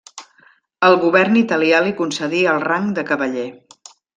[0.87, 3.49] El govern italià li concedí el rang de cavaller.